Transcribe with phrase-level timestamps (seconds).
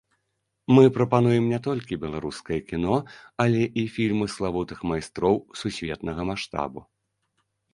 [0.75, 2.95] Мы прапануем не толькі беларускае кіно,
[3.45, 6.79] але і фільмы славутых майстроў сусветнага маштабу.